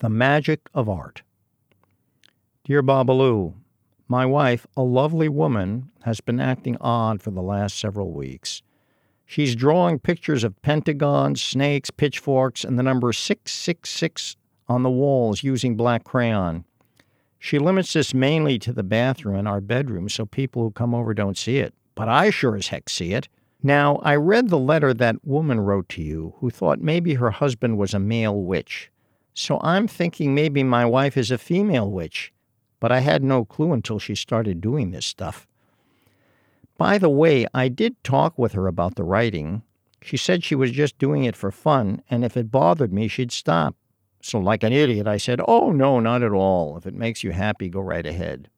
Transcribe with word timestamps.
The 0.00 0.10
Magic 0.10 0.68
of 0.74 0.90
Art. 0.90 1.22
Dear 2.64 2.82
Babalu, 2.82 3.54
my 4.08 4.26
wife, 4.26 4.66
a 4.76 4.82
lovely 4.82 5.30
woman, 5.30 5.90
has 6.02 6.20
been 6.20 6.38
acting 6.38 6.76
odd 6.82 7.22
for 7.22 7.30
the 7.30 7.40
last 7.40 7.78
several 7.78 8.12
weeks. 8.12 8.60
She's 9.24 9.56
drawing 9.56 9.98
pictures 9.98 10.44
of 10.44 10.60
pentagons, 10.60 11.40
snakes, 11.40 11.90
pitchforks, 11.90 12.62
and 12.62 12.78
the 12.78 12.82
number 12.82 13.10
666 13.10 14.36
on 14.68 14.82
the 14.82 14.90
walls 14.90 15.42
using 15.42 15.76
black 15.76 16.04
crayon. 16.04 16.66
She 17.38 17.58
limits 17.58 17.94
this 17.94 18.12
mainly 18.12 18.58
to 18.58 18.74
the 18.74 18.82
bathroom 18.82 19.36
and 19.36 19.48
our 19.48 19.62
bedroom 19.62 20.10
so 20.10 20.26
people 20.26 20.62
who 20.62 20.72
come 20.72 20.94
over 20.94 21.14
don't 21.14 21.38
see 21.38 21.56
it. 21.56 21.72
But 21.94 22.10
I 22.10 22.28
sure 22.28 22.54
as 22.54 22.68
heck 22.68 22.90
see 22.90 23.14
it. 23.14 23.28
Now, 23.62 23.96
I 24.02 24.16
read 24.16 24.50
the 24.50 24.58
letter 24.58 24.92
that 24.92 25.24
woman 25.24 25.58
wrote 25.58 25.88
to 25.88 26.02
you 26.02 26.34
who 26.40 26.50
thought 26.50 26.82
maybe 26.82 27.14
her 27.14 27.30
husband 27.30 27.78
was 27.78 27.94
a 27.94 27.98
male 27.98 28.42
witch. 28.42 28.90
So 29.38 29.60
I'm 29.62 29.86
thinking 29.86 30.34
maybe 30.34 30.62
my 30.62 30.86
wife 30.86 31.14
is 31.16 31.30
a 31.30 31.36
female 31.36 31.90
witch. 31.90 32.32
But 32.80 32.90
I 32.90 33.00
had 33.00 33.22
no 33.22 33.44
clue 33.44 33.72
until 33.72 33.98
she 33.98 34.14
started 34.14 34.60
doing 34.62 34.90
this 34.90 35.04
stuff. 35.04 35.46
By 36.78 36.96
the 36.98 37.10
way, 37.10 37.46
I 37.52 37.68
did 37.68 38.02
talk 38.02 38.38
with 38.38 38.52
her 38.52 38.66
about 38.66 38.94
the 38.94 39.04
writing. 39.04 39.62
She 40.02 40.16
said 40.16 40.42
she 40.42 40.54
was 40.54 40.70
just 40.70 40.98
doing 40.98 41.24
it 41.24 41.36
for 41.36 41.50
fun, 41.50 42.02
and 42.10 42.24
if 42.24 42.36
it 42.36 42.50
bothered 42.50 42.92
me, 42.92 43.08
she'd 43.08 43.32
stop. 43.32 43.76
So, 44.22 44.38
like 44.38 44.62
an 44.62 44.72
idiot, 44.72 45.06
I 45.06 45.18
said, 45.18 45.40
Oh, 45.46 45.70
no, 45.70 46.00
not 46.00 46.22
at 46.22 46.32
all. 46.32 46.76
If 46.76 46.86
it 46.86 46.94
makes 46.94 47.22
you 47.22 47.32
happy, 47.32 47.68
go 47.68 47.80
right 47.80 48.06
ahead. 48.06 48.48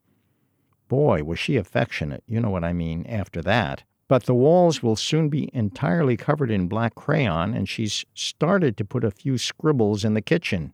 Boy, 0.88 1.22
was 1.22 1.38
she 1.38 1.56
affectionate, 1.56 2.22
you 2.26 2.40
know 2.40 2.50
what 2.50 2.64
I 2.64 2.72
mean, 2.72 3.04
after 3.06 3.42
that. 3.42 3.82
But 4.08 4.24
the 4.24 4.34
walls 4.34 4.82
will 4.82 4.96
soon 4.96 5.28
be 5.28 5.50
entirely 5.52 6.16
covered 6.16 6.50
in 6.50 6.66
black 6.66 6.94
crayon, 6.94 7.54
and 7.54 7.68
she's 7.68 8.04
started 8.14 8.76
to 8.78 8.84
put 8.84 9.04
a 9.04 9.10
few 9.10 9.36
scribbles 9.36 10.04
in 10.04 10.14
the 10.14 10.22
kitchen. 10.22 10.72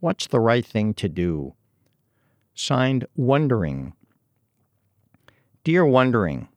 What's 0.00 0.26
the 0.26 0.40
right 0.40 0.64
thing 0.64 0.94
to 0.94 1.08
do? 1.08 1.54
Signed, 2.54 3.06
Wondering. 3.16 3.92
Dear 5.62 5.84
Wondering, 5.84 6.48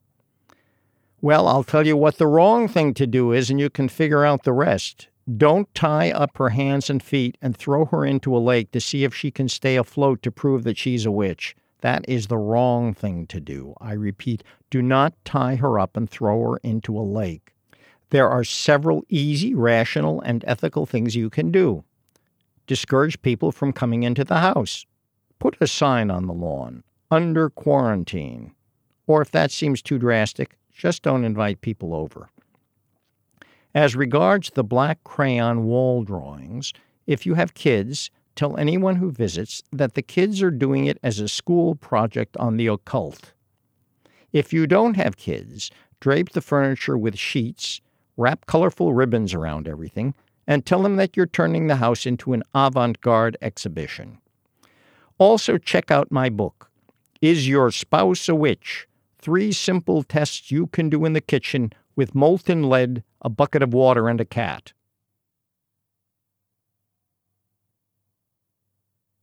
well, 1.20 1.48
I'll 1.48 1.64
tell 1.64 1.88
you 1.88 1.98
what 1.98 2.18
the 2.18 2.28
wrong 2.28 2.68
thing 2.68 2.94
to 2.94 3.08
do 3.08 3.32
is, 3.32 3.50
and 3.50 3.60
you 3.60 3.70
can 3.70 3.90
figure 3.90 4.24
out 4.24 4.44
the 4.44 4.54
rest. 4.54 5.08
Don't 5.36 5.74
tie 5.74 6.12
up 6.12 6.38
her 6.38 6.50
hands 6.50 6.90
and 6.90 7.02
feet 7.02 7.38
and 7.42 7.58
throw 7.58 7.86
her 7.86 8.06
into 8.06 8.36
a 8.36 8.40
lake 8.40 8.72
to 8.72 8.80
see 8.80 9.04
if 9.04 9.16
she 9.16 9.32
can 9.32 9.50
stay 9.50 9.76
afloat 9.76 10.22
to 10.22 10.32
prove 10.32 10.64
that 10.64 10.78
she's 10.78 11.06
a 11.06 11.12
witch. 11.12 11.56
That 11.82 12.06
is 12.08 12.28
the 12.28 12.38
wrong 12.38 12.94
thing 12.94 13.28
to 13.28 13.40
do. 13.40 13.76
I 13.80 13.94
repeat, 13.94 14.44
do 14.70 14.82
not 14.82 15.14
tie 15.26 15.56
her 15.56 15.80
up 15.80 15.96
and 15.96 16.10
throw 16.10 16.52
her 16.52 16.58
into 16.64 16.98
a 16.98 17.02
lake. 17.02 17.54
There 18.10 18.30
are 18.30 18.44
several 18.44 19.04
easy, 19.10 19.54
rational, 19.54 20.22
and 20.22 20.44
ethical 20.48 20.86
things 20.86 21.16
you 21.16 21.30
can 21.30 21.52
do. 21.52 21.84
Discourage 22.66 23.22
people 23.22 23.52
from 23.52 23.74
coming 23.74 24.04
into 24.04 24.24
the 24.24 24.40
house. 24.40 24.86
Put 25.40 25.58
a 25.62 25.68
sign 25.68 26.10
on 26.10 26.26
the 26.26 26.34
lawn, 26.34 26.84
under 27.12 27.50
quarantine. 27.50 28.54
Or 29.06 29.22
if 29.22 29.32
that 29.32 29.52
seems 29.52 29.82
too 29.82 30.00
drastic, 30.00 30.58
just 30.74 31.04
don't 31.04 31.24
invite 31.24 31.62
people 31.62 31.94
over. 31.94 32.30
As 33.76 33.96
regards 33.96 34.50
the 34.52 34.64
black 34.64 35.04
crayon 35.04 35.66
wall 35.66 36.04
drawings, 36.04 36.74
if 37.06 37.26
you 37.26 37.36
have 37.36 37.54
kids, 37.54 38.10
tell 38.38 38.56
anyone 38.56 38.96
who 38.96 39.12
visits 39.12 39.62
that 39.74 39.96
the 39.96 40.02
kids 40.02 40.42
are 40.42 40.52
doing 40.52 40.86
it 40.86 40.98
as 41.04 41.20
a 41.20 41.28
school 41.28 41.76
project 41.76 42.38
on 42.38 42.56
the 42.56 42.68
occult. 42.68 43.34
If 44.32 44.54
you 44.54 44.68
don't 44.68 44.96
have 44.96 45.18
kids, 45.18 45.72
drape 46.00 46.30
the 46.30 46.42
furniture 46.42 46.98
with 46.98 47.18
sheets, 47.18 47.82
wrap 48.16 48.46
colorful 48.46 48.94
ribbons 48.94 49.34
around 49.34 49.68
everything, 49.68 50.14
and 50.46 50.66
tell 50.66 50.82
them 50.82 50.96
that 50.96 51.18
you're 51.18 51.26
turning 51.26 51.68
the 51.68 51.78
house 51.78 52.06
into 52.06 52.34
an 52.34 52.44
avant 52.54 53.02
garde 53.02 53.36
exhibition. 53.42 54.20
Also, 55.18 55.58
check 55.58 55.92
out 55.92 56.12
my 56.12 56.30
book, 56.30 56.70
Is 57.22 57.48
Your 57.48 57.72
Spouse 57.72 58.30
a 58.30 58.36
Witch? 58.36 58.88
Three 59.20 59.52
Simple 59.52 60.04
Tests 60.04 60.52
You 60.52 60.68
Can 60.68 60.90
Do 60.90 61.04
in 61.04 61.14
the 61.14 61.22
Kitchen 61.22 61.74
with 61.96 62.16
Molten 62.16 62.70
Lead, 62.70 63.04
a 63.22 63.30
Bucket 63.30 63.64
of 63.64 63.74
Water, 63.74 64.08
and 64.08 64.22
a 64.22 64.26
Cat. 64.26 64.74